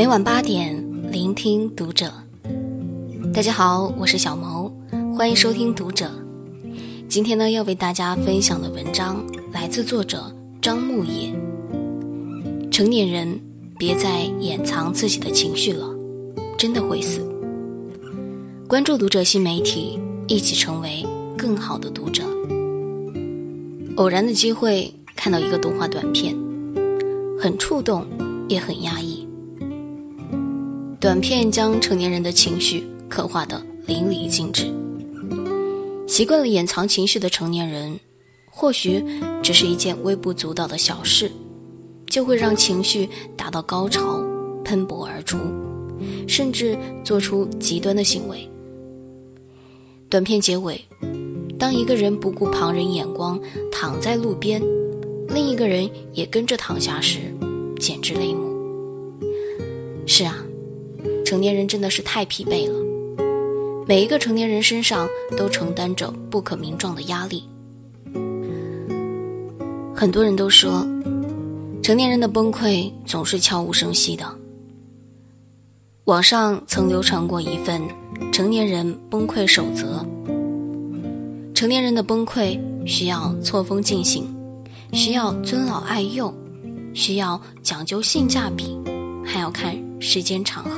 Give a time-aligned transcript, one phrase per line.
[0.00, 0.82] 每晚八点，
[1.12, 2.10] 聆听读者。
[3.34, 4.72] 大家好，我是小毛，
[5.14, 6.10] 欢迎收听读者。
[7.06, 11.34] 今天呢，要为大家分享的文章来自作者张牧野。
[12.70, 13.38] 成年人
[13.76, 15.86] 别再掩藏自己的情绪了，
[16.56, 17.20] 真的会死。
[18.66, 21.04] 关注读者新媒体，一起成为
[21.36, 22.22] 更好的读者。
[23.96, 26.34] 偶然的机会看到一个动画短片，
[27.38, 28.06] 很触动，
[28.48, 29.09] 也很压抑。
[31.00, 34.70] 短片将成年人的情绪刻画得淋漓尽致。
[36.06, 37.98] 习惯了掩藏情绪的成年人，
[38.50, 39.02] 或许
[39.42, 41.32] 只是一件微不足道的小事，
[42.06, 44.22] 就会让情绪达到高潮，
[44.62, 45.38] 喷薄而出，
[46.28, 48.46] 甚至做出极端的行为。
[50.10, 50.84] 短片结尾，
[51.58, 53.40] 当一个人不顾旁人眼光
[53.72, 54.60] 躺在路边，
[55.28, 57.20] 另一个人也跟着躺下时，
[57.78, 58.50] 简直泪目。
[60.06, 60.44] 是啊。
[61.30, 62.74] 成年人真的是太疲惫了，
[63.86, 67.44] 每一个成年人身上都承担着不可名状的压力。
[69.94, 70.84] 很多人都说，
[71.84, 74.24] 成年人的崩溃总是悄无声息的。
[76.06, 77.80] 网上曾流传过一份
[78.32, 80.04] 成年人崩溃守则：
[81.54, 84.26] 成年人的崩溃需要错峰进行，
[84.92, 86.34] 需要尊老爱幼，
[86.92, 88.76] 需要讲究性价比，
[89.24, 90.72] 还要看时间场合。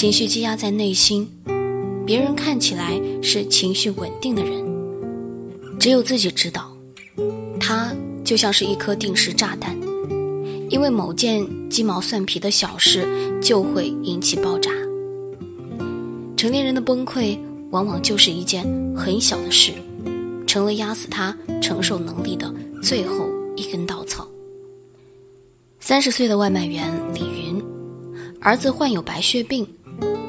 [0.00, 1.28] 情绪积压在内心，
[2.06, 4.64] 别人看起来是情绪稳定的人，
[5.78, 6.74] 只有自己知道，
[7.60, 9.78] 他就像是一颗定时炸弹，
[10.70, 13.06] 因为某件鸡毛蒜皮的小事
[13.42, 14.70] 就会引起爆炸。
[16.34, 18.64] 成年人的崩溃往往就是一件
[18.96, 19.70] 很小的事，
[20.46, 22.50] 成了压死他承受能力的
[22.82, 24.26] 最后一根稻草。
[25.78, 27.62] 三十岁的外卖员李云，
[28.40, 29.68] 儿子患有白血病。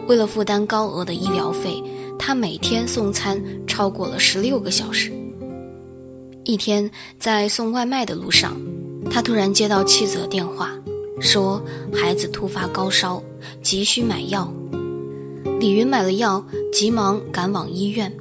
[0.07, 1.81] 为了负担高额的医疗费，
[2.19, 5.11] 他每天送餐超过了十六个小时。
[6.43, 6.89] 一天
[7.19, 8.59] 在送外卖的路上，
[9.09, 10.71] 他突然接到妻子的电话，
[11.19, 11.61] 说
[11.93, 13.21] 孩子突发高烧，
[13.61, 14.51] 急需买药。
[15.59, 16.43] 李云买了药，
[16.73, 18.11] 急忙赶往医院，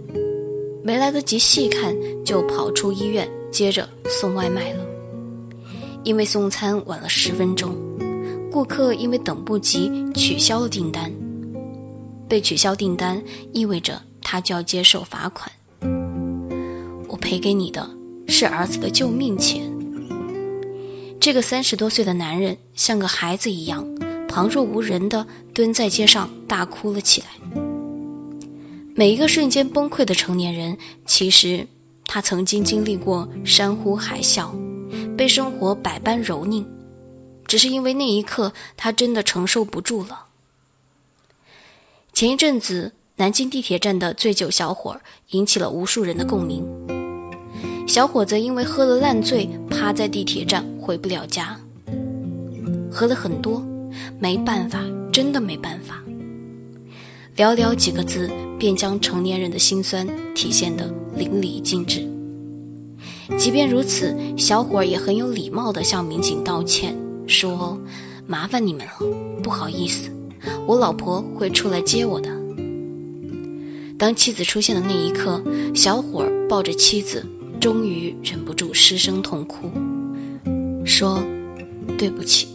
[0.84, 4.84] 没来得及细看，就跑出医院，接着送外卖了。
[6.04, 7.74] 因为送餐晚了十分钟，
[8.52, 11.10] 顾客因为等不及取消了订单。
[12.30, 13.20] 被取消订单
[13.52, 15.50] 意味着他就要接受罚款。
[17.08, 17.90] 我赔给你的
[18.28, 19.68] 是儿子的救命钱。
[21.20, 23.84] 这个三十多岁的男人像个孩子一样，
[24.28, 27.26] 旁若无人地蹲在街上大哭了起来。
[28.94, 31.66] 每一个瞬间崩溃的成年人，其实
[32.04, 34.50] 他曾经经历过山呼海啸，
[35.16, 36.64] 被生活百般蹂躏，
[37.46, 40.26] 只是因为那一刻他真的承受不住了。
[42.20, 45.00] 前一阵子，南京地铁站的醉酒小伙
[45.30, 46.62] 引起了无数人的共鸣。
[47.88, 51.58] 小伙子因为喝了烂醉，趴在地铁站回不了家。
[52.92, 53.64] 喝了很多，
[54.18, 55.98] 没办法，真的没办法。
[57.38, 62.06] 寥寥几个字，便将成年人的心酸体现得淋漓尽致。
[63.38, 66.94] 即便如此，小伙也很有礼貌地向民警道歉，
[67.26, 67.80] 说
[68.28, 68.92] ：“麻烦你们了，
[69.42, 70.10] 不好意思。”
[70.66, 72.30] 我老婆会出来接我的。
[73.98, 75.42] 当妻子出现的那一刻，
[75.74, 77.24] 小伙抱着妻子，
[77.60, 79.70] 终于忍不住失声痛哭，
[80.86, 81.22] 说
[81.98, 82.48] ：“对不起，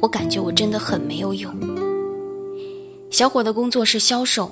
[0.00, 1.54] 我感觉我真的很没有用。”
[3.10, 4.50] 小伙的工作是销售，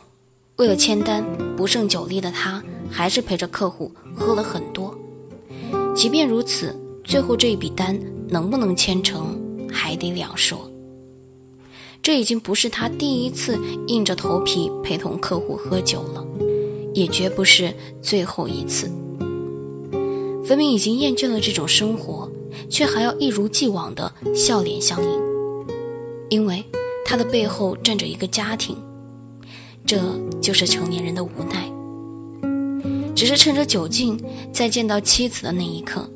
[0.56, 1.25] 为了签单，
[1.56, 4.94] 不胜酒力的他还是陪着客户喝了很多。
[5.94, 7.98] 即便如此，最后这一笔单
[8.28, 9.41] 能不能签成，
[9.72, 10.70] 还得两说。
[12.06, 13.58] 这已经不是他第一次
[13.88, 16.24] 硬着头皮陪同客户喝酒了，
[16.94, 18.88] 也绝不是最后一次。
[20.46, 22.30] 分明已经厌倦了这种生活，
[22.70, 25.20] 却还要一如既往的笑脸相迎，
[26.28, 26.64] 因为
[27.04, 28.76] 他的背后站着一个家庭，
[29.84, 30.00] 这
[30.41, 31.68] 就是成年人的无奈。
[33.16, 34.16] 只是趁着酒劲，
[34.52, 36.09] 在见到妻子的那一刻，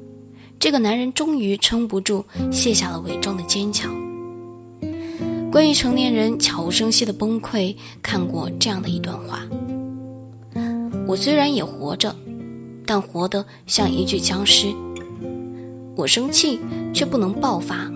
[0.56, 3.92] 这个男人终于撑不住，卸下了伪装的坚强。
[5.50, 9.40] 关于成年人悄无声息的崩溃，看过这样的一段话：
[11.08, 12.14] 我虽然也活着，
[12.86, 14.68] 但活得像一具僵尸。
[15.96, 16.60] 我生气
[16.94, 17.90] 却不能爆发，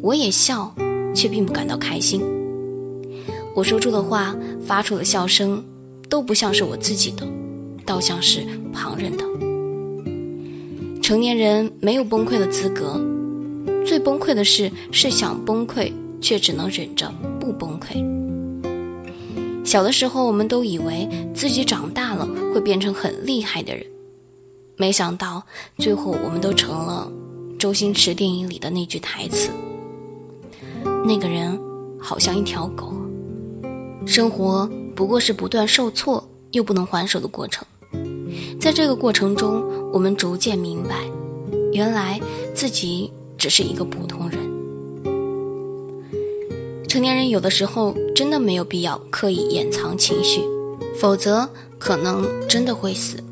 [0.00, 0.72] 我也笑
[1.12, 2.22] 却并不感到开心。
[3.56, 5.64] 我说出的话，发出的笑声，
[6.08, 7.26] 都不像是我自己的，
[7.84, 9.24] 倒像是旁人的。
[11.02, 13.00] 成年人没有崩溃的资格，
[13.84, 15.92] 最崩溃的事是想崩溃。
[16.20, 18.04] 却只能忍着不崩溃。
[19.64, 23.84] 小的时候，我们都以为自己长大了会变成很厉害的人，
[24.76, 25.42] 没想到
[25.76, 27.10] 最后我们都成了
[27.58, 29.50] 周星驰电影里的那句台词
[31.04, 31.60] ：“那个人
[32.00, 32.94] 好像一条狗。”
[34.06, 34.66] 生活
[34.96, 37.66] 不过是不断受挫又不能还手的过程，
[38.58, 39.62] 在这个过程中，
[39.92, 41.04] 我们逐渐明白，
[41.72, 42.18] 原来
[42.54, 44.47] 自己只是一个普通人。
[46.98, 50.40] 成年人有的时候真的没有必要刻意掩藏情绪，
[50.98, 51.48] 否则
[51.78, 53.22] 可能真的会死。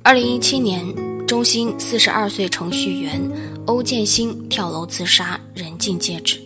[0.00, 0.94] 二零一七年，
[1.26, 3.20] 中兴四十二岁程序员
[3.66, 6.38] 欧建新跳楼自杀，人尽皆知。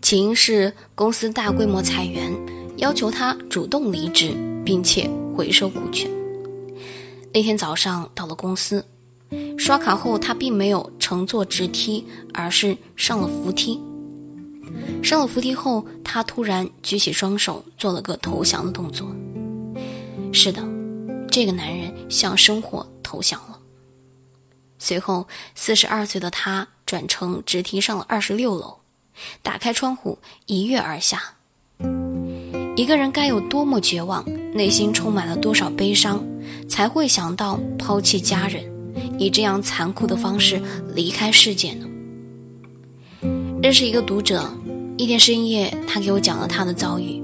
[0.00, 2.34] 起因是公司大规模裁员，
[2.78, 4.34] 要求他主动离职，
[4.64, 6.10] 并且回收股权。
[7.32, 8.84] 那天早上到了公司，
[9.56, 13.80] 刷卡后他并没有乘坐直梯，而是上了扶梯。
[15.02, 19.14] 上了扶梯后，他突然举起双手，做了个投降的动作。
[20.32, 20.62] 是的，
[21.30, 23.58] 这个男人向生活投降了。
[24.78, 28.78] 随后，四十二岁的他转乘直梯上了二十六楼，
[29.42, 31.34] 打开窗户一跃而下。
[32.74, 34.24] 一个人该有多么绝望，
[34.54, 36.24] 内心充满了多少悲伤，
[36.68, 38.64] 才会想到抛弃家人，
[39.18, 40.60] 以这样残酷的方式
[40.94, 41.86] 离开世界呢？
[43.62, 44.42] 认识一个读者。
[44.96, 47.22] 一天深夜，他给我讲了他的遭遇。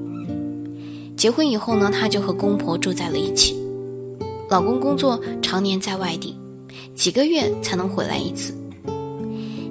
[1.16, 3.60] 结婚以后呢，他就和公婆住在了一起。
[4.48, 6.38] 老公工作常年在外地，
[6.94, 8.54] 几个月才能回来一次。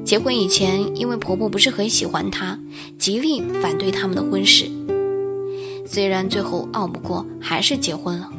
[0.03, 2.59] 结婚以前，因为婆婆不是很喜欢他，
[2.99, 4.65] 极力反对他们的婚事。
[5.85, 8.29] 虽然最后拗不过，还是结婚了，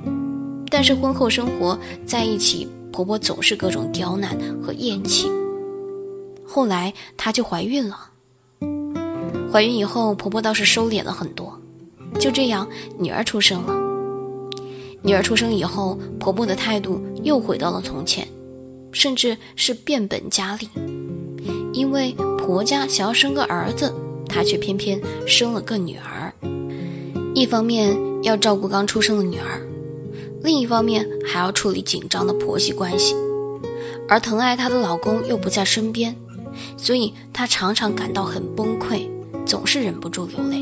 [0.71, 5.31] 但是婚后生活在一起，婆婆总是各种刁难和厌弃。
[6.47, 7.99] 后来她就怀孕了。
[9.51, 11.59] 怀孕以后，婆婆倒是收敛了很多。
[12.19, 12.69] 就这样，
[12.99, 13.75] 女儿出生了。
[15.03, 18.27] 女儿出生以后，婆婆的态度又回到了从前，
[18.93, 20.69] 甚至是变本加厉。
[21.73, 23.95] 因为婆家想要生个儿子，
[24.29, 26.33] 她却偏偏生了个女儿。
[27.35, 29.61] 一方面要照顾刚出生的女儿，
[30.43, 33.15] 另一方面还要处理紧张的婆媳关系。
[34.09, 36.17] 而疼爱她的老公又不在身边，
[36.77, 39.09] 所以她常常感到很崩溃。
[39.49, 40.59] 总是忍不住流泪，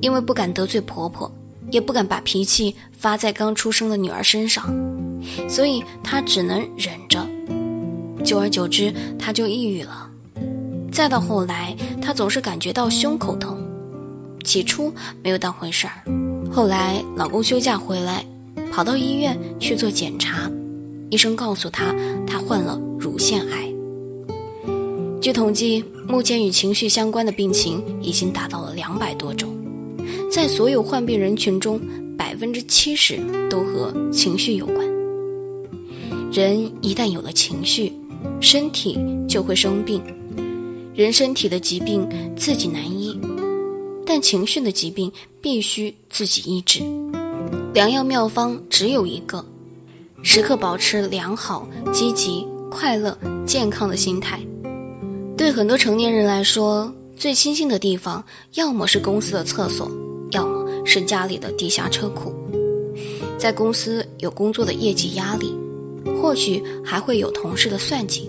[0.00, 1.30] 因为不敢得罪婆婆，
[1.72, 4.72] 也不敢把脾气发在刚出生的女儿身上，
[5.48, 7.26] 所以她只能忍着。
[8.24, 10.08] 久而久之，她就抑郁了。
[10.92, 13.58] 再到后来，她总是感觉到胸口疼，
[14.44, 16.04] 起初没有当回事儿，
[16.52, 18.24] 后来老公休假回来，
[18.72, 20.48] 跑到医院去做检查，
[21.10, 21.92] 医生告诉她，
[22.28, 23.75] 她患了乳腺癌。
[25.26, 29.52] 据统计，目前与情绪相关的病情已经达到了两百多种，
[30.30, 31.80] 在所有患病人群中，
[32.16, 33.18] 百分之七十
[33.50, 34.86] 都和情绪有关。
[36.30, 37.92] 人一旦有了情绪，
[38.40, 38.96] 身体
[39.28, 40.00] 就会生病。
[40.94, 43.18] 人身体的疾病自己难医，
[44.06, 45.10] 但情绪的疾病
[45.42, 46.84] 必须自己医治。
[47.74, 49.44] 良药妙方只有一个：
[50.22, 54.40] 时刻保持良好、积极、快乐、健康的心态。
[55.36, 59.90] 对很多成年人来说，最亲近的地方，要么是公司的厕所，
[60.30, 62.32] 要么是家里的地下车库。
[63.38, 65.54] 在公司有工作的业绩压力，
[66.22, 68.22] 或许还会有同事的算计；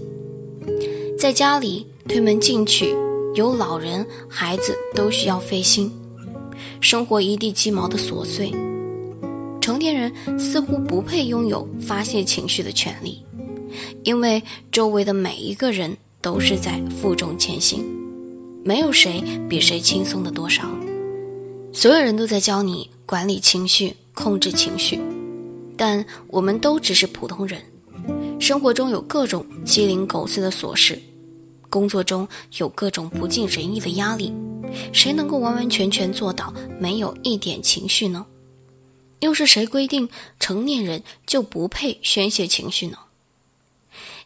[1.18, 2.94] 在家里推门进去，
[3.36, 5.90] 有老人、孩子都需要费心，
[6.82, 8.52] 生活一地鸡毛的琐碎。
[9.62, 13.24] 成年人似乎不配拥有发泄情绪的权利，
[14.04, 14.44] 因为
[14.74, 15.98] 周围的每一个人。
[16.28, 17.82] 都是在负重前行，
[18.62, 20.70] 没有谁比谁轻松的多少。
[21.72, 25.00] 所有人都在教你管理情绪、控制情绪，
[25.78, 27.62] 但我们都只是普通人。
[28.42, 31.02] 生活中有各种鸡零狗碎的琐事，
[31.70, 34.34] 工作中有各种不尽人意的压力，
[34.92, 38.26] 谁能够完完全全做到没有一点情绪呢？
[39.22, 40.10] 又是谁规定
[40.42, 42.98] 成年人就不配宣泄情绪呢？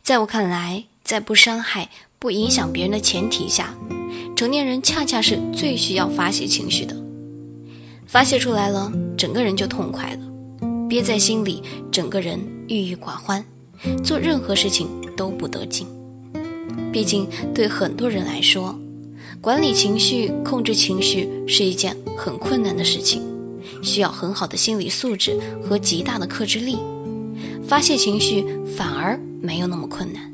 [0.02, 0.86] 在我看来。
[1.12, 1.90] 在不伤害、
[2.20, 3.76] 不影响别人的前提下，
[4.34, 6.96] 成年人恰恰是最需要发泄情绪的。
[8.08, 10.20] 发泄出来了，整个人就痛快了；
[10.88, 12.40] 憋在心里，整个人
[12.70, 13.44] 郁郁寡欢，
[14.02, 14.88] 做任何事情
[15.18, 15.86] 都不得劲。
[16.94, 18.74] 毕竟，对很多人来说，
[19.42, 23.22] 管理情绪、控制情绪是一件很困难的事情，
[23.84, 26.78] 需要很好的心理素质和极大的克制力。
[27.68, 28.46] 发泄情绪
[28.78, 30.31] 反而没有那么困难。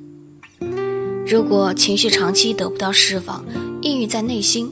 [1.29, 3.43] 如果情绪长期得不到释放，
[3.81, 4.72] 抑郁在内心，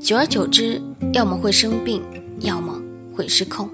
[0.00, 0.80] 久而久之，
[1.12, 2.00] 要么会生病，
[2.38, 2.80] 要么
[3.12, 3.68] 会失控。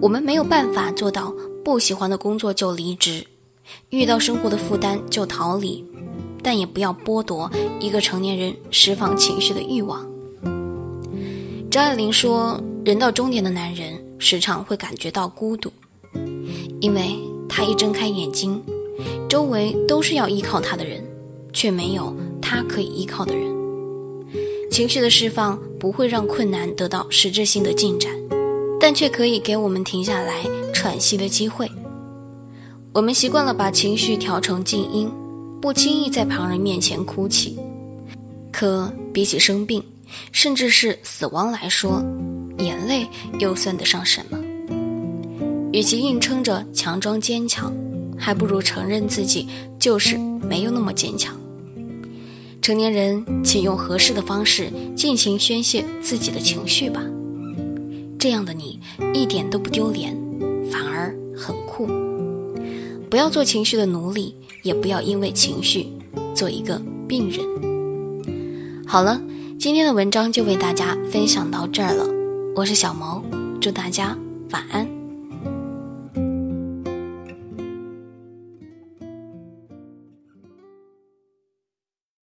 [0.00, 3.22] 我们没有办法做到不喜欢的工作就离职，
[3.90, 5.84] 遇到生活的负担就逃离，
[6.42, 10.06] 但也不要剥夺一个成年人释放情绪的欲望。
[11.70, 15.70] 张爱玲说：“人到中年的男人时常会感觉到孤独，
[16.80, 18.62] 因为他一睁开眼睛，
[19.34, 21.02] 周围都是要依靠他的人，
[21.52, 23.52] 却没有他可以依靠的人。
[24.70, 28.12] 情绪的释放不会让困难得到实质性的进展。”
[28.78, 31.68] 但却可以给我们停下来喘息的机会。
[32.92, 35.10] 我们习惯了把情绪调成静音，
[35.60, 37.58] 不轻易在旁人面前哭泣。
[38.52, 39.82] 可比起生病，
[40.30, 42.00] 甚至是死亡来说，
[42.58, 43.04] 眼泪
[43.40, 44.38] 又算得上什么？
[45.72, 47.74] 与其硬撑着强装坚强，
[48.18, 51.34] 还不如承认自己就是没有那么坚强。
[52.60, 57.02] 成年人，请用合适的方式尽情宣泄自己的情绪吧。
[58.18, 58.80] 这样的你
[59.12, 60.16] 一点都不丢脸，
[60.70, 61.86] 反而很酷。
[63.10, 65.88] 不要做情绪的奴隶，也不要因为情绪
[66.34, 67.44] 做一个病人。
[68.86, 69.20] 好了，
[69.58, 72.06] 今天的文章就为大家分享到这儿了。
[72.56, 73.22] 我是小毛，
[73.60, 74.16] 祝大家
[74.50, 74.93] 晚安。